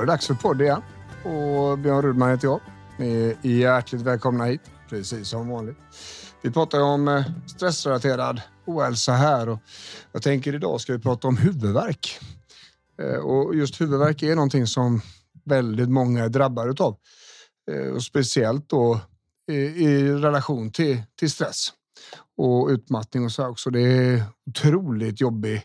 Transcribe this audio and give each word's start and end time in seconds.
var 0.00 0.06
det 0.06 0.12
dags 0.12 0.26
för 0.26 0.34
podd 0.34 0.60
igen. 0.62 0.82
Och 1.24 1.78
Björn 1.78 2.02
Rudman 2.02 2.30
heter 2.30 2.48
jag. 2.48 2.60
Ni 2.98 3.36
är 3.42 3.48
hjärtligt 3.48 4.02
välkomna 4.02 4.44
hit, 4.44 4.60
precis 4.88 5.28
som 5.28 5.48
vanligt. 5.48 5.76
Vi 6.42 6.50
pratar 6.50 6.80
om 6.80 7.08
eh, 7.08 7.24
stressrelaterad 7.46 8.40
ohälsa 8.66 9.12
här 9.12 9.48
och 9.48 9.58
jag 10.12 10.22
tänker 10.22 10.54
idag 10.54 10.80
ska 10.80 10.92
vi 10.92 10.98
prata 10.98 11.28
om 11.28 11.36
huvudvärk. 11.36 12.18
Eh, 13.02 13.16
och 13.16 13.54
just 13.54 13.80
huvudvärk 13.80 14.22
är 14.22 14.34
någonting 14.34 14.66
som 14.66 15.00
väldigt 15.44 15.90
många 15.90 16.24
är 16.24 16.28
drabbade 16.28 16.84
av. 16.84 16.96
Eh, 17.70 17.92
och 17.92 18.02
speciellt 18.02 18.68
då 18.68 19.00
i, 19.50 19.54
i 19.56 20.12
relation 20.12 20.70
till, 20.70 21.02
till 21.18 21.30
stress 21.30 21.72
och 22.36 22.68
utmattning 22.68 23.24
och 23.24 23.32
så 23.32 23.46
också. 23.46 23.70
Det 23.70 23.80
är 23.80 24.22
otroligt 24.46 25.20
jobbig 25.20 25.62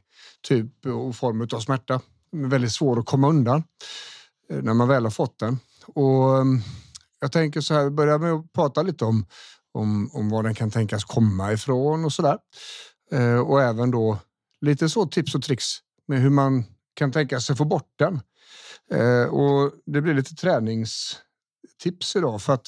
typ 0.48 0.86
och 0.86 1.16
form 1.16 1.48
av 1.54 1.60
smärta. 1.60 2.02
Väldigt 2.32 2.72
svår 2.72 3.00
att 3.00 3.06
komma 3.06 3.30
undan 3.30 3.64
Eh, 4.50 4.62
när 4.62 4.74
man 4.74 4.88
väl 4.88 5.04
har 5.04 5.12
fått 5.12 5.40
den. 5.40 5.60
Och 5.86 6.38
mm, 6.38 6.62
jag 7.20 7.32
tänker 7.32 7.62
så 7.62 7.74
här, 7.74 7.84
vi 7.84 7.90
börjar 7.90 8.20
med 8.20 8.32
att 8.32 8.54
prata 8.54 8.82
lite 8.82 9.06
om, 9.06 9.26
om, 9.72 10.10
om 10.14 10.30
var 10.30 10.44
den 10.44 10.56
kan 10.56 10.72
tänkas 10.72 11.04
komma 11.04 11.54
ifrån 11.54 12.06
och 12.06 12.14
så 12.14 12.22
där. 12.22 12.38
Eh, 13.12 13.40
och 13.40 13.62
även 13.62 13.92
då 13.92 14.18
lite 14.62 14.90
så 14.90 15.06
tips 15.06 15.36
och 15.36 15.44
tricks 15.44 15.66
med 16.08 16.22
hur 16.22 16.30
man 16.30 16.64
kan 16.94 17.12
tänka 17.12 17.40
sig 17.40 17.56
få 17.56 17.66
bort 17.66 17.94
den. 17.96 18.22
Eh, 18.92 19.24
och 19.24 19.72
det 19.86 20.02
blir 20.02 20.14
lite 20.14 20.36
träningstips 20.36 22.16
idag 22.16 22.42
för 22.42 22.54
att 22.54 22.68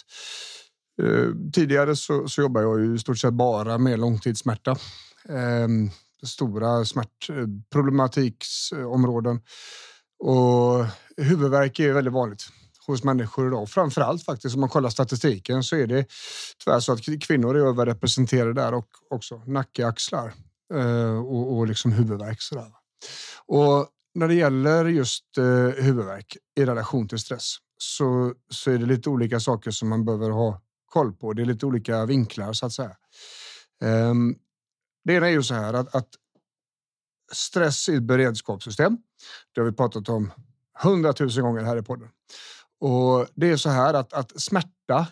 tidigare 1.54 1.96
så, 1.96 2.28
så 2.28 2.42
jobbar 2.42 2.62
jag 2.62 2.80
ju 2.80 2.96
i 2.96 3.00
stort 3.00 3.18
sett 3.18 3.34
bara 3.34 3.78
med 3.78 4.00
långtidssmärta. 4.00 4.78
Ehm, 5.30 5.90
stora 6.24 6.86
smärtproblematiksområden 6.86 9.42
och 10.20 10.86
huvudvärk 11.18 11.80
är 11.80 11.94
väldigt 11.94 12.14
vanligt 12.14 12.44
hos 12.88 13.04
människor 13.04 13.48
idag. 13.48 13.70
Framför 13.70 14.02
allt 14.02 14.24
faktiskt 14.24 14.56
om 14.56 14.62
man 14.62 14.70
kollar 14.70 14.90
statistiken 14.90 15.64
så 15.64 15.76
är 15.76 15.88
det 15.88 16.06
tyvärr 16.64 16.80
så 16.80 16.94
att 16.94 17.00
kvinnor 17.22 17.58
är 17.58 17.68
överrepresenterade 17.68 18.54
där 18.54 18.74
och 18.74 18.88
också 19.10 19.42
nacke, 19.46 19.88
axlar 19.88 20.34
eh, 20.74 21.18
och, 21.18 21.58
och 21.58 21.68
liksom 21.68 21.92
huvudvärk. 21.92 22.42
Sådär. 22.42 22.72
Och 23.46 23.88
när 24.16 24.28
det 24.28 24.34
gäller 24.34 24.86
just 24.86 25.38
eh, 25.38 25.84
huvudvärk 25.84 26.38
i 26.56 26.66
relation 26.66 27.08
till 27.08 27.20
stress 27.20 27.56
så, 27.78 28.34
så 28.50 28.72
är 28.72 28.78
det 28.78 28.86
lite 28.86 29.10
olika 29.10 29.40
saker 29.40 29.72
som 29.72 29.90
man 29.90 30.06
behöver 30.06 30.30
ha 30.30 30.62
koll 30.86 31.14
på. 31.14 31.34
Det 31.34 31.42
är 31.42 31.46
lite 31.46 31.66
olika 31.66 32.06
vinklar 32.06 32.54
så 32.54 32.66
att 32.66 32.74
säga. 32.74 32.96
Ehm, 33.84 34.36
det 35.04 35.14
ena 35.14 35.28
är 35.28 35.32
ju 35.32 35.44
så 35.44 35.54
här 35.54 35.74
att, 35.74 35.96
att 35.96 36.10
stress 37.32 37.90
i 37.90 37.96
ett 37.96 38.04
beredskapssystem. 38.04 38.98
Det 39.56 39.62
har 39.62 39.66
vi 39.66 39.76
pratat 39.76 40.10
om 40.10 40.32
hundratusen 40.84 41.44
gånger 41.44 41.64
här 41.64 41.78
i 41.78 41.82
podden. 41.82 42.10
Och 42.80 43.28
det 43.36 43.50
är 43.50 43.58
så 43.58 43.70
här 43.70 43.94
att, 43.94 44.14
att 44.14 44.42
smärta 44.42 45.08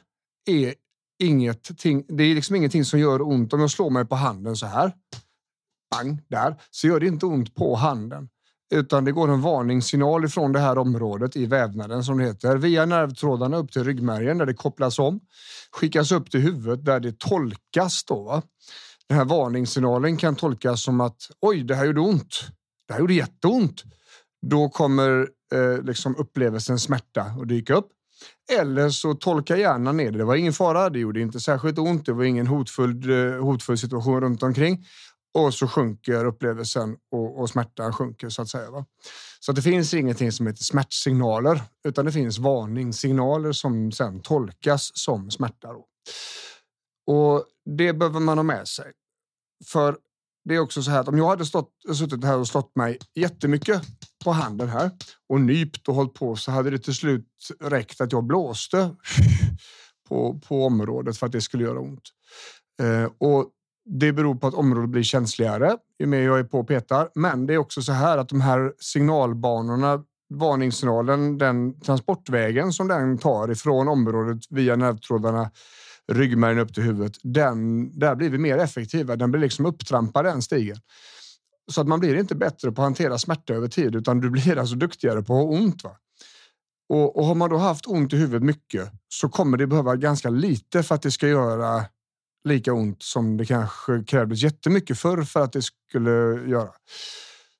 är 0.46 0.74
ingenting. 1.20 2.06
Det 2.08 2.24
är 2.24 2.36
liksom 2.36 2.56
ingenting 2.56 2.86
som 2.86 3.00
gör 3.00 3.22
ont 3.22 3.54
om 3.54 3.60
jag 3.60 3.72
slår 3.72 3.90
mig 3.90 4.06
på 4.06 4.16
handen 4.16 4.56
så 4.56 4.66
här. 4.66 4.94
Bang 5.92 6.22
där 6.28 6.56
så 6.72 6.88
gör 6.88 7.00
det 7.00 7.08
inte 7.08 7.26
ont 7.26 7.56
på 7.56 7.76
handen 7.76 8.30
utan 8.74 9.06
det 9.06 9.12
går 9.12 9.32
en 9.32 9.42
varningssignal 9.42 10.26
ifrån 10.26 10.52
det 10.52 10.60
här 10.60 10.78
området 10.78 11.36
i 11.36 11.46
vävnaden 11.46 12.04
som 12.04 12.18
det 12.18 12.26
heter 12.26 12.58
via 12.58 12.86
nervtrådarna 12.86 13.58
upp 13.58 13.72
till 13.72 13.84
ryggmärgen 13.84 14.38
där 14.38 14.46
det 14.46 14.54
kopplas 14.54 15.00
om, 15.00 15.20
skickas 15.72 16.12
upp 16.12 16.32
till 16.32 16.40
huvudet 16.40 16.86
där 16.86 17.00
det 17.00 17.20
tolkas. 17.20 18.04
Då, 18.04 18.24
va? 18.24 18.42
Den 19.10 19.18
här 19.18 19.26
varningssignalen 19.26 20.18
kan 20.18 20.36
tolkas 20.36 20.84
som 20.84 21.02
att 21.02 21.18
oj, 21.42 21.64
det 21.64 21.76
här 21.76 21.86
gjorde 21.86 22.02
ont. 22.02 22.40
Det 22.88 22.94
här 22.94 23.00
gjorde 23.00 23.14
jätteont. 23.14 23.84
Då 24.48 24.70
kommer 24.70 25.30
eh, 25.54 25.84
liksom 25.84 26.16
upplevelsen 26.16 26.80
smärta 26.80 27.22
att 27.22 27.48
dyka 27.48 27.76
upp. 27.76 27.88
Eller 28.60 28.90
så 28.90 29.14
tolkar 29.14 29.56
hjärnan 29.56 29.98
ner 29.98 30.12
det. 30.12 30.18
Det 30.18 30.26
var 30.26 30.36
ingen 30.36 30.54
fara. 30.54 30.90
Det 30.90 31.00
gjorde 31.00 31.22
inte 31.22 31.40
särskilt 31.40 31.80
ont. 31.80 32.06
Det 32.06 32.14
var 32.14 32.24
ingen 32.24 32.48
hotfull, 32.48 33.10
eh, 33.10 33.44
hotfull 33.44 33.78
situation 33.78 34.22
runt 34.22 34.44
omkring 34.44 34.86
och 35.36 35.54
så 35.54 35.68
sjunker 35.68 36.26
upplevelsen 36.26 36.96
och, 37.12 37.40
och 37.40 37.50
smärtan 37.50 37.94
sjunker 37.94 38.30
så 38.30 38.42
att 38.42 38.50
säga. 38.50 38.72
Va? 38.72 38.86
Så 39.40 39.52
att 39.52 39.56
det 39.56 39.62
finns 39.62 39.94
ingenting 39.94 40.32
som 40.32 40.48
heter 40.48 40.64
smärtsignaler 40.64 41.62
utan 41.88 42.06
det 42.06 42.12
finns 42.12 42.38
varningssignaler 42.38 43.52
som 43.52 43.92
sen 43.92 44.22
tolkas 44.22 44.92
som 44.94 45.32
smärta. 45.32 45.74
Då. 45.74 45.86
Och 47.08 47.46
det 47.78 47.94
behöver 47.94 48.20
man 48.20 48.38
ha 48.38 48.44
med 48.44 48.68
sig. 48.68 48.92
För 49.66 49.98
det 50.46 50.56
är 50.56 50.60
också 50.60 50.84
så 50.84 50.92
här 50.92 51.00
att 51.00 51.08
om 51.08 51.18
jag 51.18 51.28
hade 51.28 51.46
stått, 51.46 51.72
suttit 51.94 52.24
här 52.24 52.38
och 52.38 52.48
slått 52.48 52.76
mig 52.76 52.98
jättemycket 53.16 53.82
på 54.24 54.32
handen 54.32 54.70
här 54.70 54.92
och 55.30 55.42
nypt 55.42 55.88
och 55.88 55.96
hållit 55.96 56.14
på 56.14 56.36
så 56.36 56.52
hade 56.52 56.70
det 56.70 56.80
till 56.80 56.94
slut 56.94 57.28
räckt 57.60 58.02
att 58.02 58.12
jag 58.12 58.24
blåste 58.24 58.96
på, 60.10 60.40
på 60.48 60.66
området 60.66 61.18
för 61.18 61.26
att 61.26 61.32
det 61.32 61.42
skulle 61.42 61.64
göra 61.64 61.80
ont. 61.80 62.10
Eh, 62.82 63.12
och 63.18 63.52
det 63.86 64.14
beror 64.14 64.36
på 64.36 64.48
att 64.48 64.54
området 64.54 64.90
blir 64.90 65.04
känsligare 65.04 65.78
ju 66.00 66.06
mer 66.06 66.22
jag 66.22 66.40
är 66.40 66.44
på 66.44 66.60
och 66.60 66.68
petar. 66.68 67.10
Men 67.16 67.48
det 67.48 67.54
är 67.54 67.58
också 67.58 67.82
så 67.82 67.92
här 67.92 68.18
att 68.18 68.30
de 68.30 68.42
här 68.42 68.74
signalbanorna, 68.80 70.04
varningssignalen, 70.34 71.38
den 71.38 71.80
transportvägen 71.80 72.74
som 72.74 72.88
den 72.88 73.18
tar 73.18 73.52
ifrån 73.52 73.88
området 73.88 74.42
via 74.50 74.76
nervtrådarna, 74.76 75.52
ryggmärgen 76.12 76.60
upp 76.60 76.74
till 76.74 76.84
huvudet, 76.84 77.18
den, 77.24 77.90
där 78.00 78.16
blir 78.16 78.30
vi 78.30 78.38
mer 78.38 78.58
effektiva. 78.58 79.16
Den 79.16 79.32
blir 79.32 79.42
liksom 79.42 79.66
upptrampad 79.66 80.26
den 80.26 80.42
stigen. 80.42 80.78
Så 81.72 81.82
att 81.82 81.88
man 81.88 82.00
blir 82.00 82.16
inte 82.16 82.36
bättre 82.36 82.72
på 82.72 82.82
att 82.82 82.86
hantera 82.86 83.18
smärta 83.18 83.54
över 83.54 83.68
tid, 83.68 83.96
utan 83.96 84.20
du 84.20 84.30
blir 84.30 84.58
alltså 84.58 84.76
duktigare 84.76 85.22
på 85.22 85.34
att 85.34 85.46
ha 85.46 85.58
ont. 85.58 85.84
Va? 85.84 85.98
Och, 86.90 87.18
och 87.18 87.26
har 87.26 87.36
man 87.36 87.50
då 87.50 87.58
haft 87.58 87.88
ont 87.88 88.14
i 88.14 88.18
huvudet 88.18 88.44
mycket 88.44 88.92
så 89.10 89.30
kommer 89.30 89.58
det 89.58 89.68
behöva 89.68 89.96
ganska 89.96 90.30
lite 90.30 90.84
för 90.84 90.96
att 90.96 91.02
det 91.02 91.12
ska 91.12 91.28
göra 91.28 91.86
lika 92.48 92.74
ont 92.74 93.04
som 93.04 93.38
det 93.38 93.46
kanske 93.46 94.04
krävdes 94.04 94.44
jättemycket 94.44 95.00
förr 95.00 95.24
för 95.24 95.42
att 95.42 95.54
det 95.54 95.62
skulle 95.62 96.10
göra. 96.50 96.72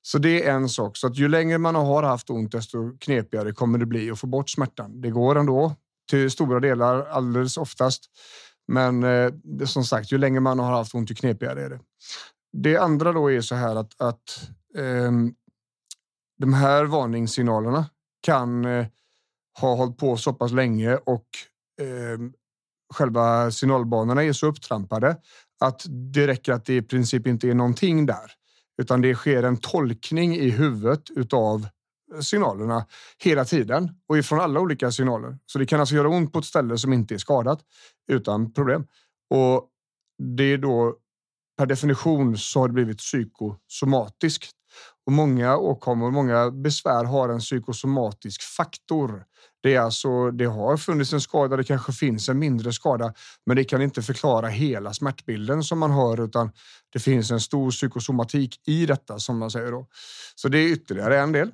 Så 0.02 0.18
det 0.18 0.44
är 0.44 0.52
en 0.52 0.68
sak. 0.68 0.96
Så 0.96 1.06
att 1.06 1.16
ju 1.16 1.28
längre 1.28 1.58
man 1.58 1.74
har 1.74 2.02
haft 2.02 2.30
ont, 2.30 2.52
desto 2.52 2.98
knepigare 2.98 3.52
kommer 3.52 3.78
det 3.78 3.86
bli 3.86 4.10
att 4.10 4.20
få 4.20 4.26
bort 4.26 4.50
smärtan. 4.50 5.00
Det 5.00 5.10
går 5.10 5.38
ändå 5.38 5.74
till 6.10 6.30
stora 6.30 6.60
delar 6.60 7.06
alldeles 7.06 7.56
oftast. 7.56 8.04
Men 8.68 9.04
eh, 9.04 9.30
det, 9.32 9.66
som 9.66 9.84
sagt, 9.84 10.12
ju 10.12 10.18
längre 10.18 10.40
man 10.40 10.58
har 10.58 10.72
haft 10.72 10.94
ont, 10.94 11.10
ju 11.10 11.14
knepigare 11.14 11.64
är 11.64 11.70
det. 11.70 11.80
Det 12.52 12.76
andra 12.76 13.12
då 13.12 13.32
är 13.32 13.40
så 13.40 13.54
här 13.54 13.76
att, 13.76 14.00
att 14.00 14.50
eh, 14.76 15.12
de 16.38 16.54
här 16.54 16.84
varningssignalerna 16.84 17.86
kan 18.22 18.64
eh, 18.64 18.86
ha 19.60 19.74
hållit 19.74 19.98
på 19.98 20.16
så 20.16 20.32
pass 20.32 20.52
länge 20.52 20.96
och 20.96 21.26
eh, 21.80 22.18
själva 22.94 23.50
signalbanorna 23.50 24.24
är 24.24 24.32
så 24.32 24.46
upptrampade 24.46 25.16
att 25.60 25.86
det 25.88 26.26
räcker 26.26 26.52
att 26.52 26.64
det 26.64 26.76
i 26.76 26.82
princip 26.82 27.26
inte 27.26 27.48
är 27.48 27.54
någonting 27.54 28.06
där, 28.06 28.32
utan 28.82 29.00
det 29.00 29.14
sker 29.14 29.42
en 29.42 29.56
tolkning 29.56 30.36
i 30.36 30.50
huvudet 30.50 31.10
utav 31.10 31.68
signalerna 32.20 32.86
hela 33.18 33.44
tiden 33.44 33.90
och 34.08 34.18
ifrån 34.18 34.40
alla 34.40 34.60
olika 34.60 34.92
signaler. 34.92 35.38
Så 35.46 35.58
det 35.58 35.66
kan 35.66 35.80
alltså 35.80 35.94
göra 35.94 36.08
ont 36.08 36.32
på 36.32 36.38
ett 36.38 36.44
ställe 36.44 36.78
som 36.78 36.92
inte 36.92 37.14
är 37.14 37.18
skadat 37.18 37.60
utan 38.12 38.52
problem. 38.52 38.86
Och 39.30 39.68
det 40.36 40.44
är 40.44 40.58
då 40.58 40.96
per 41.58 41.66
definition 41.66 42.38
så 42.38 42.60
har 42.60 42.68
det 42.68 42.74
blivit 42.74 42.98
psykosomatiskt 42.98 44.56
och 45.06 45.12
många 45.12 45.56
åkommor, 45.56 46.10
många 46.10 46.50
besvär 46.50 47.04
har 47.04 47.28
en 47.28 47.38
psykosomatisk 47.38 48.42
faktor. 48.42 49.24
Det 49.62 49.74
är 49.74 49.80
alltså, 49.80 50.30
det 50.30 50.44
har 50.44 50.76
funnits 50.76 51.12
en 51.12 51.20
skada, 51.20 51.56
det 51.56 51.64
kanske 51.64 51.92
finns 51.92 52.28
en 52.28 52.38
mindre 52.38 52.72
skada, 52.72 53.14
men 53.46 53.56
det 53.56 53.64
kan 53.64 53.82
inte 53.82 54.02
förklara 54.02 54.48
hela 54.48 54.92
smärtbilden 54.92 55.62
som 55.62 55.78
man 55.78 55.90
har. 55.90 56.24
utan 56.24 56.52
det 56.92 56.98
finns 56.98 57.30
en 57.30 57.40
stor 57.40 57.70
psykosomatik 57.70 58.60
i 58.66 58.86
detta 58.86 59.18
som 59.18 59.38
man 59.38 59.50
säger 59.50 59.72
då. 59.72 59.86
Så 60.34 60.48
det 60.48 60.58
är 60.58 60.68
ytterligare 60.68 61.18
en 61.18 61.32
del. 61.32 61.52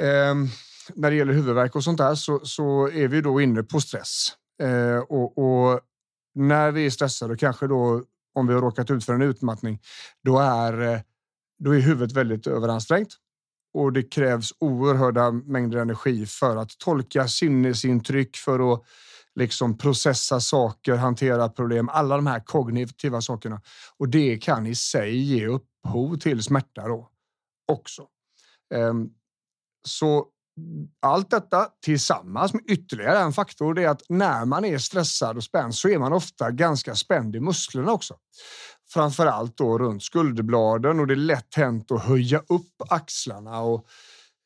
Eh, 0.00 0.34
när 0.94 1.10
det 1.10 1.16
gäller 1.16 1.32
huvudvärk 1.32 1.76
och 1.76 1.84
sånt 1.84 1.98
där 1.98 2.14
så, 2.14 2.40
så 2.44 2.88
är 2.88 3.08
vi 3.08 3.20
då 3.20 3.40
inne 3.40 3.62
på 3.62 3.80
stress 3.80 4.32
eh, 4.62 4.98
och, 4.98 5.38
och, 5.38 5.80
när 6.34 6.70
vi 6.70 6.86
är 6.86 6.90
stressade, 6.90 7.36
kanske 7.36 7.66
då 7.66 8.02
om 8.34 8.46
vi 8.46 8.54
har 8.54 8.60
råkat 8.60 8.90
ut 8.90 9.04
för 9.04 9.14
en 9.14 9.22
utmattning, 9.22 9.80
då 10.24 10.38
är 10.38 10.80
eh, 10.80 11.00
då 11.58 11.74
är 11.74 11.80
huvudet 11.80 12.16
väldigt 12.16 12.46
överansträngt 12.46 13.16
och 13.74 13.92
det 13.92 14.02
krävs 14.02 14.52
oerhörda 14.58 15.30
mängder 15.30 15.78
energi 15.78 16.26
för 16.26 16.56
att 16.56 16.78
tolka 16.78 17.28
sinnesintryck, 17.28 18.36
för 18.36 18.72
att 18.72 18.82
liksom 19.34 19.78
processa 19.78 20.40
saker, 20.40 20.94
hantera 20.94 21.48
problem, 21.48 21.88
alla 21.88 22.16
de 22.16 22.26
här 22.26 22.40
kognitiva 22.40 23.20
sakerna. 23.20 23.60
Och 23.96 24.08
det 24.08 24.38
kan 24.38 24.66
i 24.66 24.74
sig 24.74 25.16
ge 25.16 25.46
upphov 25.46 26.18
till 26.18 26.42
smärta 26.42 26.88
då 26.88 27.10
också. 27.66 28.06
Ehm, 28.74 29.10
så 29.86 30.26
allt 31.02 31.30
detta 31.30 31.68
tillsammans 31.84 32.54
med 32.54 32.62
ytterligare 32.68 33.18
en 33.18 33.32
faktor 33.32 33.74
det 33.74 33.82
är 33.82 33.88
att 33.88 34.02
när 34.08 34.44
man 34.44 34.64
är 34.64 34.78
stressad 34.78 35.36
och 35.36 35.44
spänd 35.44 35.74
så 35.74 35.88
är 35.88 35.98
man 35.98 36.12
ofta 36.12 36.50
ganska 36.50 36.94
spänd 36.94 37.36
i 37.36 37.40
musklerna 37.40 37.92
också 37.92 38.14
framför 38.92 39.26
allt 39.26 39.56
då 39.56 39.78
runt 39.78 40.02
skulderbladen 40.02 41.00
och 41.00 41.06
det 41.06 41.14
är 41.14 41.16
lätt 41.16 41.54
hänt 41.54 41.92
att 41.92 42.02
höja 42.02 42.38
upp 42.38 42.82
axlarna 42.88 43.60
och 43.60 43.86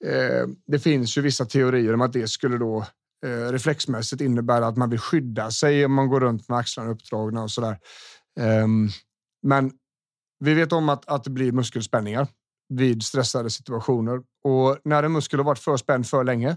Eh, 0.04 0.48
det 0.66 0.78
finns 0.78 1.18
ju 1.18 1.22
vissa 1.22 1.44
teorier 1.44 1.94
om 1.94 2.00
att 2.00 2.12
det 2.12 2.28
skulle 2.28 2.58
då 2.58 2.86
eh, 3.26 3.52
reflexmässigt 3.52 4.22
innebära 4.22 4.66
att 4.66 4.76
man 4.76 4.90
vill 4.90 4.98
skydda 4.98 5.50
sig 5.50 5.84
om 5.84 5.92
man 5.92 6.08
går 6.08 6.20
runt 6.20 6.48
med 6.48 6.58
axlarna 6.58 6.90
uppdragna 6.90 7.42
och 7.42 7.50
sådär. 7.50 7.78
Eh, 8.40 8.66
men 9.42 9.72
vi 10.38 10.54
vet 10.54 10.72
om 10.72 10.88
att, 10.88 11.08
att 11.08 11.24
det 11.24 11.30
blir 11.30 11.52
muskelspänningar 11.52 12.26
vid 12.70 13.02
stressade 13.02 13.50
situationer 13.50 14.20
och 14.44 14.78
när 14.84 15.02
en 15.02 15.12
muskel 15.12 15.38
har 15.38 15.44
varit 15.44 15.58
för 15.58 15.76
spänd 15.76 16.06
för 16.06 16.24
länge 16.24 16.56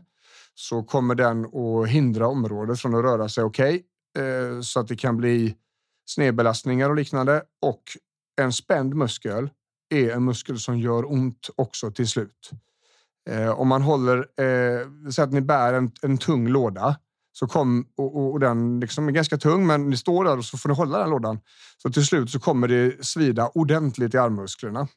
så 0.55 0.83
kommer 0.83 1.15
den 1.15 1.45
att 1.45 1.89
hindra 1.89 2.27
området 2.27 2.79
från 2.79 2.95
att 2.95 3.03
röra 3.03 3.29
sig 3.29 3.43
okej 3.43 3.83
okay, 4.15 4.27
eh, 4.27 4.61
så 4.61 4.79
att 4.79 4.87
det 4.87 4.95
kan 4.95 5.17
bli 5.17 5.55
snedbelastningar 6.05 6.89
och 6.89 6.95
liknande. 6.95 7.43
Och 7.61 7.83
en 8.41 8.53
spänd 8.53 8.95
muskel 8.95 9.49
är 9.89 10.11
en 10.11 10.25
muskel 10.25 10.59
som 10.59 10.79
gör 10.79 11.11
ont 11.11 11.49
också 11.55 11.91
till 11.91 12.07
slut. 12.07 12.49
Eh, 13.29 13.59
om 13.59 13.67
man 13.67 13.81
håller, 13.81 14.17
eh, 14.17 15.11
så 15.11 15.21
att 15.21 15.31
ni 15.31 15.41
bär 15.41 15.73
en, 15.73 15.91
en 16.01 16.17
tung 16.17 16.47
låda 16.47 16.95
så 17.31 17.47
kom, 17.47 17.87
och, 17.97 18.31
och, 18.31 18.39
den 18.39 18.79
liksom 18.79 19.07
är 19.07 19.11
ganska 19.11 19.37
tung, 19.37 19.67
men 19.67 19.89
ni 19.89 19.97
står 19.97 20.23
där 20.23 20.37
och 20.37 20.45
så 20.45 20.57
får 20.57 20.69
ni 20.69 20.75
hålla 20.75 20.99
den 20.99 21.09
lådan. 21.09 21.39
Så 21.77 21.89
till 21.89 22.05
slut 22.05 22.29
så 22.29 22.39
kommer 22.39 22.67
det 22.67 23.05
svida 23.05 23.51
ordentligt 23.53 24.13
i 24.13 24.17
armmusklerna. 24.17 24.87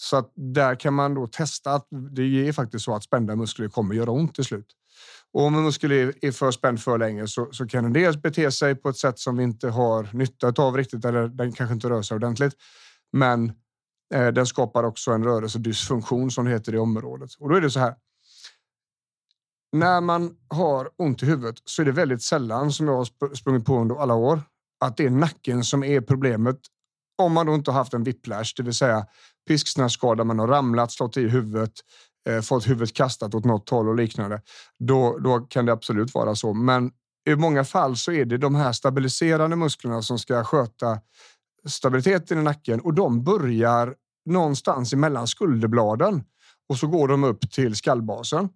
Så 0.00 0.16
att 0.16 0.32
där 0.34 0.74
kan 0.74 0.94
man 0.94 1.14
då 1.14 1.26
testa 1.26 1.72
att 1.72 1.86
det 1.90 2.48
är 2.48 2.52
faktiskt 2.52 2.84
så 2.84 2.94
att 2.94 3.04
spända 3.04 3.36
muskler 3.36 3.68
kommer 3.68 3.94
göra 3.94 4.10
ont 4.10 4.34
till 4.34 4.44
slut. 4.44 4.66
Och 5.32 5.42
om 5.42 5.54
en 5.54 5.62
muskel 5.62 5.92
är 5.92 6.32
för 6.32 6.50
spänd 6.50 6.80
för 6.80 6.98
länge 6.98 7.28
så, 7.28 7.48
så 7.52 7.66
kan 7.66 7.84
den 7.84 7.92
dels 7.92 8.16
bete 8.16 8.52
sig 8.52 8.74
på 8.74 8.88
ett 8.88 8.96
sätt 8.96 9.18
som 9.18 9.36
vi 9.36 9.44
inte 9.44 9.68
har 9.68 10.08
nytta 10.12 10.62
av 10.62 10.76
riktigt 10.76 11.04
eller 11.04 11.28
den 11.28 11.52
kanske 11.52 11.74
inte 11.74 11.88
rör 11.88 12.02
sig 12.02 12.14
ordentligt. 12.14 12.54
Men 13.12 13.52
eh, 14.14 14.28
den 14.28 14.46
skapar 14.46 14.84
också 14.84 15.10
en 15.10 15.24
rörelsedysfunktion 15.24 16.30
som 16.30 16.44
det 16.44 16.50
heter 16.50 16.74
i 16.74 16.78
området. 16.78 17.30
Och 17.38 17.48
då 17.48 17.54
är 17.54 17.60
det 17.60 17.70
så 17.70 17.80
här. 17.80 17.94
När 19.72 20.00
man 20.00 20.36
har 20.48 20.90
ont 20.96 21.22
i 21.22 21.26
huvudet 21.26 21.56
så 21.64 21.82
är 21.82 21.86
det 21.86 21.92
väldigt 21.92 22.22
sällan 22.22 22.72
som 22.72 22.88
jag 22.88 22.96
har 22.96 23.34
sprungit 23.34 23.64
på 23.64 23.78
under 23.78 23.94
alla 23.94 24.14
år 24.14 24.40
att 24.80 24.96
det 24.96 25.04
är 25.04 25.10
nacken 25.10 25.64
som 25.64 25.84
är 25.84 26.00
problemet. 26.00 26.58
Om 27.18 27.32
man 27.32 27.46
då 27.46 27.54
inte 27.54 27.70
har 27.70 27.78
haft 27.78 27.94
en 27.94 28.04
whiplash, 28.04 28.52
det 28.56 28.62
vill 28.62 28.74
säga 28.74 29.06
pisksnärtsskada, 29.48 30.24
man 30.24 30.38
har 30.38 30.48
ramlat, 30.48 30.92
slått 30.92 31.16
i 31.16 31.28
huvudet, 31.28 31.72
eh, 32.28 32.40
fått 32.40 32.68
huvudet 32.68 32.94
kastat 32.94 33.34
åt 33.34 33.44
något 33.44 33.70
håll 33.70 33.88
och 33.88 33.96
liknande. 33.96 34.42
Då, 34.78 35.18
då 35.18 35.38
kan 35.38 35.66
det 35.66 35.72
absolut 35.72 36.14
vara 36.14 36.34
så. 36.34 36.54
Men 36.54 36.90
i 37.28 37.36
många 37.36 37.64
fall 37.64 37.96
så 37.96 38.12
är 38.12 38.24
det 38.24 38.38
de 38.38 38.54
här 38.54 38.72
stabiliserande 38.72 39.56
musklerna 39.56 40.02
som 40.02 40.18
ska 40.18 40.44
sköta 40.44 41.00
stabiliteten 41.68 42.38
i 42.38 42.42
nacken 42.42 42.80
och 42.80 42.94
de 42.94 43.24
börjar 43.24 43.94
någonstans 44.26 44.92
emellan 44.92 45.26
skulderbladen 45.26 46.24
och 46.68 46.78
så 46.78 46.86
går 46.86 47.08
de 47.08 47.24
upp 47.24 47.50
till 47.50 47.76
skallbasen. 47.76 48.48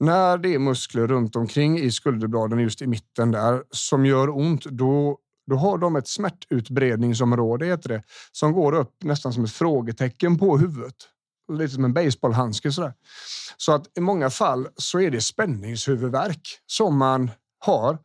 När 0.00 0.38
det 0.38 0.54
är 0.54 0.58
muskler 0.58 1.06
runt 1.06 1.36
omkring 1.36 1.78
i 1.78 1.90
skulderbladen 1.90 2.58
just 2.58 2.82
i 2.82 2.86
mitten 2.86 3.30
där 3.30 3.62
som 3.70 4.06
gör 4.06 4.38
ont, 4.38 4.64
då 4.64 5.18
då 5.50 5.56
har 5.56 5.78
de 5.78 5.96
ett 5.96 6.08
smärtutbredningsområde 6.08 7.66
heter 7.66 7.88
det, 7.88 8.02
som 8.32 8.52
går 8.52 8.72
upp 8.72 8.94
nästan 9.02 9.32
som 9.32 9.44
ett 9.44 9.52
frågetecken 9.52 10.38
på 10.38 10.58
huvudet. 10.58 10.94
Lite 11.52 11.74
som 11.74 11.84
en 11.84 11.92
baseballhandske 11.92 12.72
sådär. 12.72 12.92
Så 13.56 13.72
att 13.72 13.98
i 13.98 14.00
många 14.00 14.30
fall 14.30 14.68
så 14.76 15.00
är 15.00 15.10
det 15.10 15.20
spänningshuvudvärk 15.20 16.42
som 16.66 16.96
man 16.96 17.30
har. 17.58 17.98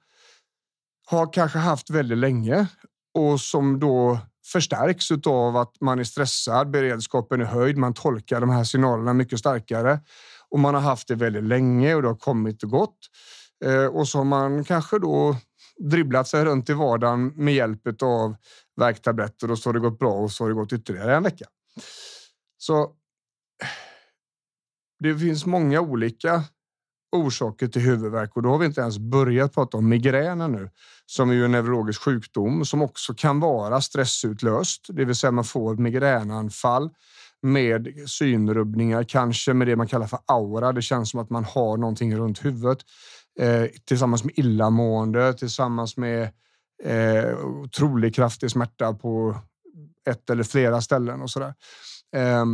Har 1.08 1.34
kanske 1.34 1.58
haft 1.58 1.90
väldigt 1.90 2.18
länge 2.18 2.68
och 3.14 3.42
som 3.42 3.80
då 3.80 4.20
förstärks 4.46 5.12
av 5.12 5.58
att 5.58 5.82
man 5.82 6.00
är 6.00 6.04
stressad, 6.04 6.70
beredskapen 6.70 7.42
är 7.42 7.46
höjd, 7.46 7.78
man 7.78 7.94
tolkar 7.94 8.42
de 8.42 8.50
här 8.50 8.64
signalerna 8.64 9.14
mycket 9.14 9.40
starkare 9.40 10.00
och 10.50 10.60
man 10.60 10.74
har 10.74 10.82
haft 10.82 11.08
det 11.08 11.16
väldigt 11.16 11.44
länge 11.44 11.96
och 11.96 12.02
det 12.02 12.08
har 12.08 12.16
kommit 12.16 12.64
och 12.64 12.70
gått. 12.70 12.98
Eh, 13.66 13.86
och 13.86 14.08
så 14.08 14.18
har 14.18 14.26
man 14.26 14.64
kanske 14.64 15.00
då 15.00 15.36
dribblat 15.80 16.28
sig 16.28 16.46
runt 16.46 16.70
i 16.70 16.74
vardagen 16.74 17.28
med 17.28 17.54
hjälp 17.54 18.02
av 18.04 18.36
värktabletter 18.76 19.52
och 19.52 19.60
så 19.60 19.70
har 19.70 19.74
det 19.74 19.80
gått 19.80 20.00
bra 20.00 20.14
och 20.14 20.32
så 20.32 20.44
har 20.44 20.50
det 20.50 20.56
gått 20.56 20.74
ytterligare 20.74 21.16
en 21.16 21.24
vecka. 21.24 21.46
Så 22.58 22.92
det 25.00 25.18
finns 25.18 25.46
många 25.46 25.82
olika 25.82 26.44
orsaker 27.12 27.68
till 27.68 27.82
huvudvärk 27.82 28.36
och 28.36 28.44
då 28.44 28.50
har 28.50 28.58
vi 28.58 28.66
inte 28.66 28.82
ens 28.82 28.98
börjat 28.98 29.54
prata 29.54 29.78
om 29.78 29.90
migränen 29.90 30.52
nu 30.52 30.70
som 31.06 31.30
är 31.30 31.34
ju 31.34 31.46
en 31.46 31.52
neurologisk 31.52 32.02
sjukdom 32.02 32.66
som 32.66 32.82
också 32.82 33.14
kan 33.14 33.40
vara 33.40 33.82
stressutlöst, 33.82 34.86
det 34.90 35.06
vill 35.06 35.16
säga 35.16 35.32
man 35.32 35.44
får 35.44 35.74
ett 35.74 35.80
migränanfall 35.80 36.90
med 37.42 37.88
synrubbningar, 38.08 39.04
kanske 39.04 39.54
med 39.54 39.68
det 39.68 39.76
man 39.76 39.88
kallar 39.88 40.08
för 40.08 40.20
aura. 40.26 40.72
Det 40.72 40.82
känns 40.82 41.10
som 41.10 41.20
att 41.20 41.30
man 41.30 41.44
har 41.44 41.78
någonting 41.78 42.16
runt 42.16 42.46
huvudet 42.46 42.78
eh, 43.40 43.66
tillsammans 43.86 44.24
med 44.24 44.34
illamående, 44.40 45.34
tillsammans 45.34 45.98
med 45.98 46.30
eh, 46.84 47.46
otroligt 47.46 48.16
kraftig 48.16 48.52
smärta 48.52 48.94
på 48.94 49.36
ett 50.10 50.30
eller 50.30 50.44
flera 50.44 50.82
ställen 50.82 51.22
och 51.22 51.30
sådär. 51.30 51.54
Eh, 52.16 52.46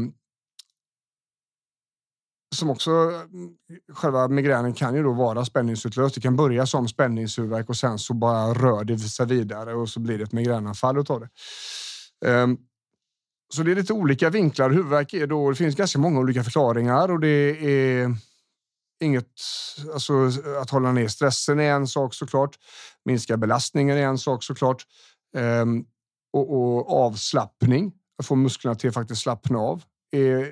som 2.56 2.70
också, 2.70 2.92
mm, 2.92 3.50
själva 3.94 4.28
migränen 4.28 4.74
kan 4.74 4.96
ju 4.96 5.04
då 5.04 5.12
vara 5.12 5.46
spänningsutlöst. 5.46 6.16
Det 6.16 6.22
kan 6.22 6.36
börja 6.36 6.66
som 6.66 6.88
spänningshuvudvärk 6.88 7.70
och 7.70 7.78
sen 7.78 8.00
så 8.00 8.14
bara 8.14 8.54
rör 8.54 8.84
det 8.84 9.00
sig 9.00 9.26
vidare 9.26 9.74
och 9.74 9.90
så 9.90 10.00
blir 10.00 10.18
det 10.18 10.24
ett 10.24 10.32
migränanfall 10.32 10.98
utav 10.98 11.20
det. 11.20 11.30
Um, 12.26 12.58
så 13.54 13.64
det 13.64 13.72
är 13.72 13.76
lite 13.76 13.94
olika 13.94 14.30
vinklar. 14.30 14.70
Huvudvärk 14.70 15.14
är 15.14 15.28
då, 15.28 15.50
det 15.50 15.56
finns 15.56 15.76
ganska 15.76 16.00
många 16.00 16.20
olika 16.20 16.44
förklaringar 16.44 17.12
och 17.12 17.20
det 17.20 17.28
är 17.28 18.16
inget, 19.02 19.32
alltså 19.94 20.14
att 20.62 20.70
hålla 20.70 20.92
ner 20.92 21.08
stressen 21.08 21.60
är 21.60 21.72
en 21.72 21.88
sak 21.88 22.14
såklart. 22.14 22.56
Minska 23.06 23.38
belastningen 23.38 23.98
är 23.98 24.02
en 24.02 24.18
sak 24.18 24.44
såklart. 24.44 24.86
Ehm, 25.38 25.86
och, 26.34 26.54
och, 26.54 27.06
avslappning, 27.06 27.94
att 28.20 28.26
få 28.26 28.36
musklerna 28.36 28.76
till 28.76 28.90
att 28.90 28.94
faktiskt 28.94 29.22
slappna 29.22 29.60
av. 29.60 29.84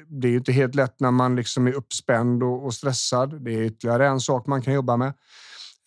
Det 0.07 0.27
är 0.27 0.35
inte 0.35 0.51
helt 0.51 0.75
lätt 0.75 0.99
när 0.99 1.11
man 1.11 1.35
liksom 1.35 1.67
är 1.67 1.73
uppspänd 1.73 2.43
och, 2.43 2.65
och 2.65 2.73
stressad. 2.73 3.43
Det 3.43 3.51
är 3.51 3.61
ytterligare 3.61 4.07
en 4.07 4.19
sak 4.19 4.47
man 4.47 4.61
kan 4.61 4.73
jobba 4.73 4.97
med. 4.97 5.13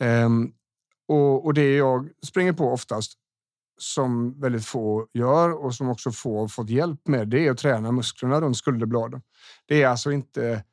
Ehm, 0.02 0.52
och, 1.08 1.44
och 1.44 1.54
det 1.54 1.76
jag 1.76 2.08
springer 2.26 2.52
på 2.52 2.72
oftast 2.72 3.12
som 3.78 4.40
väldigt 4.40 4.66
få 4.66 5.06
gör 5.14 5.64
och 5.64 5.74
som 5.74 5.88
också 5.88 6.10
få 6.10 6.40
har 6.40 6.48
fått 6.48 6.70
hjälp 6.70 7.08
med, 7.08 7.28
det 7.28 7.46
är 7.46 7.50
att 7.50 7.58
träna 7.58 7.92
musklerna 7.92 8.40
runt 8.40 8.56
skulderbladen. 8.56 9.22
Det 9.66 9.82
är 9.82 9.88
alltså 9.88 10.12
inte 10.12 10.64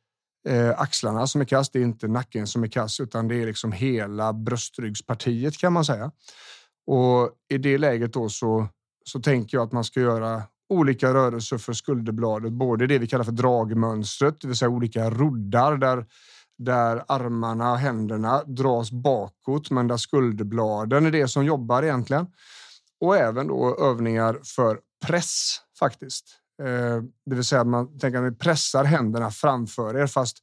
eh, 0.49 0.79
axlarna 0.79 1.27
som 1.27 1.41
är 1.41 1.45
kass, 1.45 1.69
det 1.69 1.79
är 1.79 1.83
inte 1.83 2.07
nacken 2.07 2.47
som 2.47 2.63
är 2.63 2.67
kass, 2.67 2.99
utan 2.99 3.27
det 3.27 3.35
är 3.35 3.45
liksom 3.45 3.71
hela 3.71 4.33
bröstryggspartiet 4.33 5.57
kan 5.57 5.73
man 5.73 5.85
säga. 5.85 6.11
Och 6.87 7.29
i 7.49 7.57
det 7.57 7.77
läget 7.77 8.13
då 8.13 8.29
så, 8.29 8.67
så 9.05 9.19
tänker 9.19 9.57
jag 9.57 9.65
att 9.65 9.71
man 9.71 9.83
ska 9.83 9.99
göra 9.99 10.43
olika 10.69 11.13
rörelser 11.13 11.57
för 11.57 11.73
skulderbladet, 11.73 12.51
både 12.51 12.87
det 12.87 12.99
vi 12.99 13.07
kallar 13.07 13.23
för 13.23 13.31
dragmönstret, 13.31 14.41
det 14.41 14.47
vill 14.47 14.57
säga 14.57 14.69
olika 14.69 15.09
roddar 15.09 15.77
där 15.77 16.05
där 16.59 17.03
armarna 17.07 17.71
och 17.71 17.77
händerna 17.77 18.43
dras 18.43 18.91
bakåt, 18.91 19.71
men 19.71 19.87
där 19.87 19.97
skulderbladen 19.97 21.05
är 21.05 21.11
det 21.11 21.27
som 21.27 21.45
jobbar 21.45 21.83
egentligen. 21.83 22.27
Och 22.99 23.17
även 23.17 23.47
då 23.47 23.77
övningar 23.79 24.39
för 24.43 24.79
press 25.05 25.61
faktiskt. 25.79 26.25
Eh, 26.59 27.03
det 27.25 27.35
vill 27.35 27.43
säga 27.43 27.61
att 27.61 27.67
man 27.67 27.99
tänker 27.99 28.17
att 28.17 28.31
ni 28.31 28.37
pressar 28.37 28.83
händerna 28.83 29.31
framför 29.31 29.97
er 29.97 30.07
fast 30.07 30.37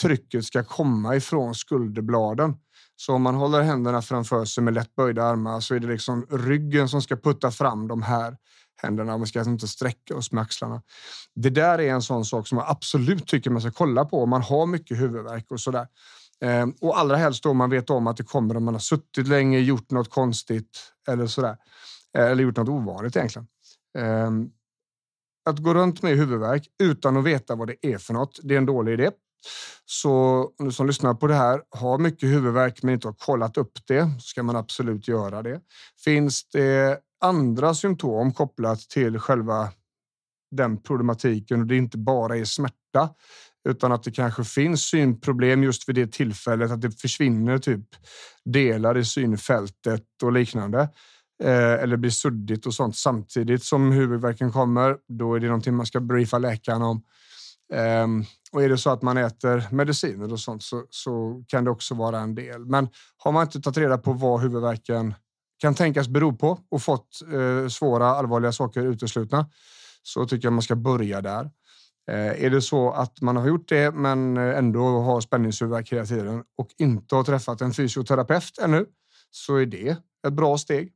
trycket 0.00 0.44
ska 0.44 0.64
komma 0.64 1.16
ifrån 1.16 1.54
skulderbladen. 1.54 2.54
Så 2.96 3.14
om 3.14 3.22
man 3.22 3.34
håller 3.34 3.62
händerna 3.62 4.02
framför 4.02 4.44
sig 4.44 4.64
med 4.64 4.74
lätt 4.74 4.94
böjda 4.94 5.24
armar 5.24 5.60
så 5.60 5.74
är 5.74 5.80
det 5.80 5.86
liksom 5.86 6.26
ryggen 6.30 6.88
som 6.88 7.02
ska 7.02 7.16
putta 7.16 7.50
fram 7.50 7.88
de 7.88 8.02
här 8.02 8.36
händerna. 8.82 9.18
Man 9.18 9.26
ska 9.26 9.38
alltså 9.38 9.50
inte 9.50 9.68
sträcka 9.68 10.16
oss 10.16 10.32
med 10.32 10.42
axlarna. 10.42 10.82
Det 11.34 11.50
där 11.50 11.80
är 11.80 11.92
en 11.92 12.02
sån 12.02 12.24
sak 12.24 12.48
som 12.48 12.58
jag 12.58 12.66
absolut 12.70 13.26
tycker 13.26 13.50
man 13.50 13.62
ska 13.62 13.70
kolla 13.70 14.04
på 14.04 14.22
om 14.22 14.30
man 14.30 14.42
har 14.42 14.66
mycket 14.66 15.00
huvudvärk 15.00 15.50
och 15.50 15.60
sådär. 15.60 15.86
Eh, 16.40 16.66
och 16.80 16.98
allra 16.98 17.16
helst 17.16 17.46
om 17.46 17.56
man 17.56 17.70
vet 17.70 17.90
om 17.90 18.06
att 18.06 18.16
det 18.16 18.24
kommer 18.24 18.56
om 18.56 18.64
man 18.64 18.74
har 18.74 18.80
suttit 18.80 19.28
länge, 19.28 19.58
gjort 19.58 19.90
något 19.90 20.10
konstigt 20.10 20.92
eller 21.08 21.26
sådär. 21.26 21.56
Eh, 22.18 22.24
eller 22.24 22.42
gjort 22.42 22.56
något 22.56 22.68
ovanligt 22.68 23.16
egentligen. 23.16 23.48
Ehm, 23.98 24.50
att 25.44 25.58
gå 25.58 25.74
runt 25.74 26.02
med 26.02 26.16
huvudvärk 26.16 26.68
utan 26.82 27.16
att 27.16 27.24
veta 27.24 27.54
vad 27.54 27.68
det 27.68 27.86
är 27.86 27.98
för 27.98 28.14
något, 28.14 28.40
det 28.42 28.54
är 28.54 28.58
en 28.58 28.66
dålig 28.66 28.92
idé. 28.92 29.10
Så 29.84 30.10
om 30.58 30.66
du 30.66 30.72
som 30.72 30.86
lyssnar 30.86 31.14
på 31.14 31.26
det 31.26 31.34
här 31.34 31.62
har 31.70 31.98
mycket 31.98 32.28
huvudvärk 32.28 32.82
men 32.82 32.94
inte 32.94 33.08
har 33.08 33.14
kollat 33.14 33.56
upp 33.56 33.72
det 33.86 34.10
så 34.20 34.26
ska 34.26 34.42
man 34.42 34.56
absolut 34.56 35.08
göra 35.08 35.42
det. 35.42 35.60
Finns 36.04 36.48
det 36.48 37.00
andra 37.20 37.74
symptom 37.74 38.32
kopplat 38.32 38.80
till 38.80 39.18
själva 39.18 39.68
den 40.50 40.82
problematiken 40.82 41.60
och 41.60 41.66
det 41.66 41.76
inte 41.76 41.98
bara 41.98 42.36
är 42.36 42.44
smärta 42.44 43.10
utan 43.68 43.92
att 43.92 44.02
det 44.02 44.10
kanske 44.10 44.44
finns 44.44 44.82
synproblem 44.82 45.62
just 45.62 45.88
vid 45.88 45.94
det 45.94 46.12
tillfället, 46.12 46.70
att 46.70 46.80
det 46.80 47.00
försvinner 47.00 47.58
typ 47.58 47.84
delar 48.44 48.98
i 48.98 49.04
synfältet 49.04 50.04
och 50.22 50.32
liknande 50.32 50.88
Eh, 51.42 51.82
eller 51.82 51.96
blir 51.96 52.10
suddigt 52.10 52.66
och 52.66 52.74
sånt 52.74 52.96
samtidigt 52.96 53.64
som 53.64 53.92
huvudvärken 53.92 54.52
kommer. 54.52 54.96
Då 55.08 55.34
är 55.34 55.40
det 55.40 55.46
någonting 55.46 55.74
man 55.74 55.86
ska 55.86 56.00
briefa 56.00 56.38
läkaren 56.38 56.82
om. 56.82 57.02
Um, 58.04 58.24
och 58.52 58.62
är 58.62 58.68
det 58.68 58.78
så 58.78 58.90
att 58.90 59.02
man 59.02 59.16
äter 59.16 59.74
mediciner 59.74 60.32
och 60.32 60.40
sånt 60.40 60.62
så, 60.62 60.84
så, 60.90 61.44
kan 61.48 61.64
det 61.64 61.70
också 61.70 61.94
vara 61.94 62.20
en 62.20 62.34
del. 62.34 62.64
Men 62.64 62.88
har 63.16 63.32
man 63.32 63.42
inte 63.42 63.60
tagit 63.60 63.76
reda 63.76 63.98
på 63.98 64.12
vad 64.12 64.40
huvudvärken 64.40 65.14
kan 65.58 65.74
tänkas 65.74 66.08
bero 66.08 66.36
på 66.36 66.58
och 66.70 66.82
fått 66.82 67.08
uh, 67.32 67.68
svåra 67.68 68.06
allvarliga 68.06 68.52
saker 68.52 68.80
uteslutna 68.80 69.46
så 70.02 70.26
tycker 70.26 70.46
jag 70.46 70.52
man 70.52 70.62
ska 70.62 70.76
börja 70.76 71.20
där. 71.20 71.44
Uh, 72.10 72.44
är 72.44 72.50
det 72.50 72.62
så 72.62 72.90
att 72.90 73.20
man 73.20 73.36
har 73.36 73.46
gjort 73.46 73.68
det 73.68 73.94
men 73.94 74.36
ändå 74.36 75.00
har 75.00 75.20
spänningshuvudvärk 75.20 75.92
hela 75.92 76.06
tiden 76.06 76.44
och 76.58 76.68
inte 76.78 77.14
har 77.14 77.24
träffat 77.24 77.60
en 77.60 77.74
fysioterapeut 77.74 78.58
ännu 78.62 78.86
så 79.30 79.56
är 79.56 79.66
det 79.66 79.96
ett 80.26 80.32
bra 80.32 80.58
steg. 80.58 80.92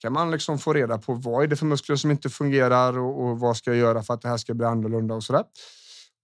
Kan 0.00 0.12
man 0.12 0.30
liksom 0.30 0.58
få 0.58 0.72
reda 0.72 0.98
på 0.98 1.14
vad 1.14 1.44
är 1.44 1.46
det 1.46 1.56
för 1.56 1.66
muskler 1.66 1.96
som 1.96 2.10
inte 2.10 2.30
fungerar 2.30 2.98
och, 2.98 3.24
och 3.24 3.40
vad 3.40 3.56
ska 3.56 3.70
jag 3.70 3.78
göra 3.78 4.02
för 4.02 4.14
att 4.14 4.22
det 4.22 4.28
här 4.28 4.36
ska 4.36 4.54
bli 4.54 4.66
annorlunda 4.66 5.14
och 5.14 5.24
så 5.24 5.32
där. 5.32 5.44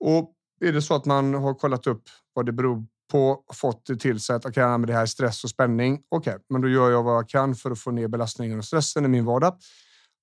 Och 0.00 0.33
är 0.61 0.73
det 0.73 0.83
så 0.83 0.95
att 0.95 1.04
man 1.04 1.35
har 1.35 1.54
kollat 1.54 1.87
upp 1.87 2.02
vad 2.33 2.47
det 2.47 2.52
beror 2.52 2.87
på, 3.12 3.45
fått 3.52 3.87
det 3.87 3.97
till 3.97 4.21
sig 4.21 4.37
att 4.37 4.47
okay, 4.47 4.78
det 4.78 4.92
här 4.92 5.02
är 5.02 5.06
stress 5.06 5.45
och 5.45 5.50
spänning. 5.50 6.02
Okej, 6.09 6.35
okay, 6.35 6.45
men 6.49 6.61
då 6.61 6.68
gör 6.68 6.90
jag 6.90 7.02
vad 7.02 7.16
jag 7.16 7.28
kan 7.28 7.54
för 7.54 7.71
att 7.71 7.78
få 7.78 7.90
ner 7.90 8.09
belastningen 8.09 8.59
och 8.59 8.64
stressen 8.64 9.04
i 9.04 9.09
min 9.09 9.25
vardag. 9.25 9.56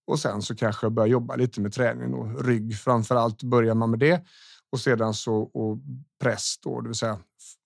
Och 0.08 0.20
sen 0.20 0.42
så 0.42 0.56
kanske 0.56 0.86
jag 0.86 0.94
börjar 0.94 1.08
jobba 1.08 1.36
lite 1.36 1.62
med 1.62 1.74
träning 1.74 2.14
och 2.14 2.46
rygg 2.46 2.78
framför 2.78 3.16
allt 3.16 3.44
börjar 3.44 3.76
man 3.76 3.90
med 3.90 4.00
det 4.00 4.26
och 4.72 4.80
sedan 4.80 5.14
så 5.14 5.36
och 5.36 5.78
press 6.22 6.56
då, 6.64 6.82
det 6.82 6.90
vill 6.90 6.98
säga 6.98 7.20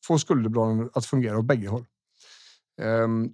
få 0.05 0.19
skulderbladen 0.19 0.89
att 0.93 1.05
fungera 1.05 1.39
åt 1.39 1.45
bägge 1.45 1.67
håll. 1.67 1.85
Um, 2.81 3.33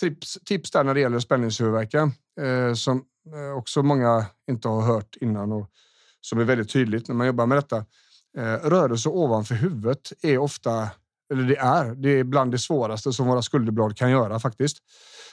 tips, 0.00 0.38
tips 0.44 0.70
där 0.70 0.84
när 0.84 0.94
det 0.94 1.00
gäller 1.00 1.18
spänningshuvudvärken 1.18 2.12
eh, 2.40 2.74
som 2.74 3.04
eh, 3.34 3.58
också 3.58 3.82
många 3.82 4.26
inte 4.50 4.68
har 4.68 4.82
hört 4.82 5.16
innan 5.20 5.52
och 5.52 5.70
som 6.20 6.38
är 6.38 6.44
väldigt 6.44 6.70
tydligt 6.70 7.08
när 7.08 7.14
man 7.14 7.26
jobbar 7.26 7.46
med 7.46 7.58
detta. 7.58 7.76
Eh, 8.38 8.68
rörelse 8.68 9.08
ovanför 9.08 9.54
huvudet 9.54 10.12
är 10.22 10.38
ofta, 10.38 10.90
eller 11.32 11.42
det 11.42 11.56
är, 11.56 11.94
det 11.94 12.08
är 12.08 12.24
bland 12.24 12.52
det 12.52 12.58
svåraste 12.58 13.12
som 13.12 13.26
våra 13.26 13.42
skulderblad 13.42 13.96
kan 13.96 14.10
göra 14.10 14.40
faktiskt. 14.40 14.78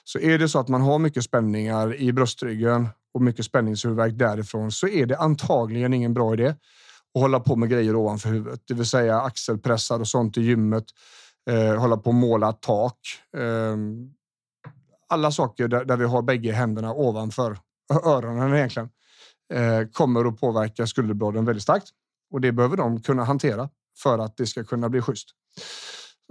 Så 0.03 0.19
är 0.19 0.39
det 0.39 0.49
så 0.49 0.59
att 0.59 0.67
man 0.67 0.81
har 0.81 0.99
mycket 0.99 1.23
spänningar 1.23 1.95
i 1.95 2.13
bröstryggen 2.13 2.89
och 3.13 3.21
mycket 3.21 3.45
spänningshuvudvärk 3.45 4.13
därifrån 4.17 4.71
så 4.71 4.87
är 4.87 5.05
det 5.05 5.17
antagligen 5.17 5.93
ingen 5.93 6.13
bra 6.13 6.33
idé 6.33 6.47
att 7.15 7.21
hålla 7.21 7.39
på 7.39 7.55
med 7.55 7.69
grejer 7.69 7.95
ovanför 7.95 8.29
huvudet, 8.29 8.61
det 8.67 8.73
vill 8.73 8.85
säga 8.85 9.21
axelpressar 9.21 9.99
och 9.99 10.07
sånt 10.07 10.37
i 10.37 10.41
gymmet, 10.41 10.85
eh, 11.49 11.75
hålla 11.75 11.97
på 11.97 12.09
och 12.09 12.13
måla 12.13 12.53
tak. 12.53 12.97
Eh, 13.37 13.77
alla 15.13 15.31
saker 15.31 15.67
där, 15.67 15.85
där 15.85 15.97
vi 15.97 16.05
har 16.05 16.21
bägge 16.21 16.51
händerna 16.51 16.93
ovanför 16.93 17.57
öronen 18.03 18.53
egentligen 18.53 18.89
eh, 19.53 19.87
kommer 19.91 20.25
att 20.25 20.39
påverka 20.39 20.87
skulderbladen 20.87 21.45
väldigt 21.45 21.63
starkt 21.63 21.87
och 22.31 22.41
det 22.41 22.51
behöver 22.51 22.77
de 22.77 23.01
kunna 23.01 23.23
hantera 23.23 23.69
för 23.97 24.19
att 24.19 24.37
det 24.37 24.47
ska 24.47 24.63
kunna 24.63 24.89
bli 24.89 25.01
schysst. 25.01 25.29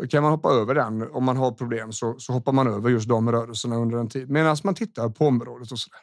Så 0.01 0.09
kan 0.09 0.23
man 0.23 0.33
hoppa 0.33 0.49
över 0.49 0.75
den 0.75 1.11
om 1.11 1.25
man 1.25 1.37
har 1.37 1.53
problem 1.53 1.93
så, 1.93 2.19
så 2.19 2.33
hoppar 2.33 2.53
man 2.53 2.67
över 2.67 2.91
just 2.91 3.09
de 3.09 3.33
rörelserna 3.33 3.77
under 3.77 3.99
en 3.99 4.09
tid 4.09 4.31
medan 4.31 4.57
man 4.65 4.75
tittar 4.75 5.09
på 5.09 5.27
området 5.27 5.73
och 5.73 5.79
så 5.79 5.91
där. 5.91 6.01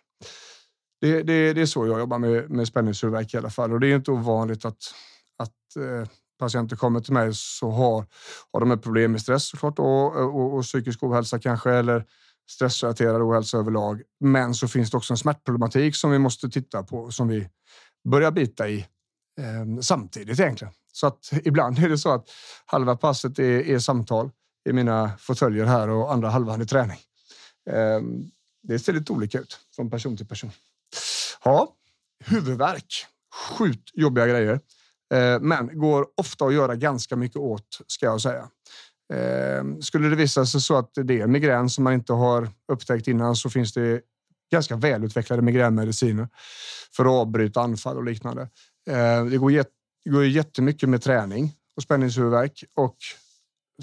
Det, 1.01 1.23
det, 1.23 1.53
det, 1.53 1.61
är 1.61 1.65
så 1.65 1.87
jag 1.87 1.99
jobbar 1.99 2.19
med, 2.19 2.49
med 2.49 2.67
spänningshuvudvärk 2.67 3.33
i 3.33 3.37
alla 3.37 3.49
fall 3.49 3.73
och 3.73 3.79
det 3.79 3.87
är 3.87 3.95
inte 3.95 4.11
ovanligt 4.11 4.65
att, 4.65 4.93
att 5.37 5.75
eh, 5.75 6.09
patienter 6.39 6.75
kommer 6.75 6.99
till 6.99 7.13
mig 7.13 7.31
så 7.33 7.69
har, 7.69 8.05
har 8.53 8.59
de 8.59 8.71
ett 8.71 8.83
problem 8.83 9.11
med 9.11 9.21
stress 9.21 9.49
såklart 9.49 9.79
och, 9.79 10.15
och, 10.15 10.57
och 10.57 10.63
psykisk 10.63 11.03
ohälsa 11.03 11.39
kanske 11.39 11.71
eller 11.71 12.05
stressrelaterad 12.49 13.21
ohälsa 13.21 13.57
överlag. 13.57 14.01
Men 14.19 14.53
så 14.53 14.67
finns 14.67 14.91
det 14.91 14.97
också 14.97 15.13
en 15.13 15.17
smärtproblematik 15.17 15.95
som 15.95 16.11
vi 16.11 16.19
måste 16.19 16.49
titta 16.49 16.83
på 16.83 17.11
som 17.11 17.27
vi 17.27 17.49
börjar 18.09 18.31
bita 18.31 18.69
i 18.69 18.77
eh, 19.39 19.81
samtidigt 19.81 20.39
egentligen. 20.39 20.73
Så 20.93 21.07
att 21.07 21.29
ibland 21.43 21.79
är 21.79 21.89
det 21.89 21.97
så 21.97 22.11
att 22.11 22.29
halva 22.65 22.97
passet 22.97 23.39
är, 23.39 23.67
är 23.67 23.79
samtal 23.79 24.31
i 24.69 24.73
mina 24.73 25.11
fåtöljer 25.19 25.65
här 25.65 25.89
och 25.89 26.13
andra 26.13 26.29
halvan 26.29 26.61
är 26.61 26.65
träning. 26.65 26.97
Eh, 27.69 28.01
det 28.63 28.79
ser 28.79 28.93
lite 28.93 29.13
olika 29.13 29.39
ut 29.39 29.59
från 29.75 29.89
person 29.89 30.17
till 30.17 30.27
person. 30.27 30.51
Ja, 31.43 31.75
huvudvärk. 32.25 33.05
Sjukt 33.57 33.89
jobbiga 33.93 34.27
grejer. 34.27 34.59
Eh, 35.13 35.39
men 35.39 35.79
går 35.79 36.07
ofta 36.17 36.45
att 36.45 36.53
göra 36.53 36.75
ganska 36.75 37.15
mycket 37.15 37.37
åt 37.37 37.81
ska 37.87 38.05
jag 38.05 38.21
säga. 38.21 38.49
Eh, 39.13 39.79
skulle 39.81 40.09
det 40.09 40.15
visa 40.15 40.45
sig 40.45 40.61
så 40.61 40.77
att 40.77 40.91
det 40.93 41.21
är 41.21 41.27
migrän 41.27 41.69
som 41.69 41.83
man 41.83 41.93
inte 41.93 42.13
har 42.13 42.49
upptäckt 42.71 43.07
innan 43.07 43.35
så 43.35 43.49
finns 43.49 43.73
det 43.73 44.01
ganska 44.51 44.75
välutvecklade 44.75 45.41
migränmediciner 45.41 46.27
för 46.95 47.05
att 47.05 47.11
avbryta 47.11 47.61
anfall 47.61 47.97
och 47.97 48.03
liknande. 48.03 48.41
Eh, 48.89 49.25
det 49.25 49.37
går, 49.37 49.51
jätt, 49.51 49.69
det 50.03 50.09
går 50.09 50.25
jättemycket 50.25 50.89
med 50.89 51.01
träning 51.01 51.53
och 51.75 51.83
spänningshuvudvärk 51.83 52.63
och 52.75 52.97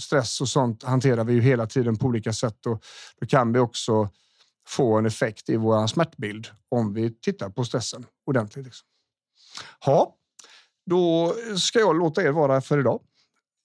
stress 0.00 0.40
och 0.40 0.49
sånt 0.49 0.83
hanterar 0.83 1.25
vi 1.25 1.33
ju 1.33 1.40
hela 1.40 1.66
tiden 1.66 1.97
på 1.97 2.06
olika 2.06 2.33
sätt 2.33 2.66
och 2.66 2.85
då 3.21 3.26
kan 3.26 3.52
vi 3.52 3.59
också 3.59 4.09
få 4.68 4.99
en 4.99 5.06
effekt 5.06 5.49
i 5.49 5.56
vår 5.56 5.87
smärtbild 5.87 6.49
om 6.68 6.95
vi 6.95 7.11
tittar 7.11 7.50
på 7.50 7.64
stressen 7.64 8.06
ordentligt. 8.26 8.64
Liksom. 8.64 8.87
Ja, 9.87 10.14
då 10.87 11.35
ska 11.59 11.78
jag 11.78 11.97
låta 11.99 12.23
er 12.23 12.30
vara 12.30 12.61
för 12.61 12.78
idag. 12.78 13.00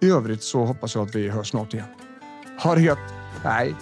I 0.00 0.10
övrigt 0.10 0.42
så 0.42 0.64
hoppas 0.64 0.94
jag 0.94 1.08
att 1.08 1.14
vi 1.14 1.28
hörs 1.28 1.50
snart 1.50 1.74
igen. 1.74 2.15
Ha 2.58 2.74
det 2.74 2.80
gött! 2.80 3.14
Hej! 3.44 3.74